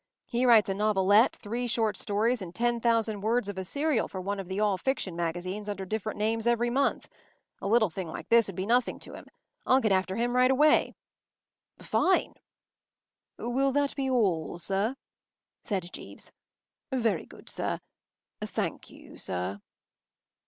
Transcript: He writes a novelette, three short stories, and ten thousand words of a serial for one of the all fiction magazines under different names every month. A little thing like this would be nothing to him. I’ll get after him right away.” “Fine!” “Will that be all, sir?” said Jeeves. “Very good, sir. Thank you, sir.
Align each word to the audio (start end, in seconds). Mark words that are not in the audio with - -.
He 0.25 0.47
writes 0.47 0.67
a 0.67 0.73
novelette, 0.73 1.35
three 1.35 1.67
short 1.67 1.95
stories, 1.95 2.41
and 2.41 2.55
ten 2.55 2.79
thousand 2.79 3.21
words 3.21 3.47
of 3.47 3.55
a 3.59 3.63
serial 3.63 4.07
for 4.07 4.19
one 4.19 4.39
of 4.39 4.47
the 4.47 4.59
all 4.59 4.79
fiction 4.79 5.15
magazines 5.15 5.69
under 5.69 5.85
different 5.85 6.17
names 6.17 6.47
every 6.47 6.71
month. 6.71 7.07
A 7.61 7.67
little 7.67 7.91
thing 7.91 8.07
like 8.07 8.27
this 8.29 8.47
would 8.47 8.55
be 8.55 8.65
nothing 8.65 8.97
to 8.97 9.13
him. 9.13 9.27
I’ll 9.67 9.79
get 9.79 9.91
after 9.91 10.15
him 10.15 10.35
right 10.35 10.49
away.” 10.49 10.95
“Fine!” 11.77 12.33
“Will 13.37 13.71
that 13.73 13.95
be 13.95 14.09
all, 14.09 14.57
sir?” 14.57 14.95
said 15.61 15.87
Jeeves. 15.93 16.31
“Very 16.91 17.27
good, 17.27 17.47
sir. 17.47 17.79
Thank 18.43 18.89
you, 18.89 19.17
sir. 19.19 19.61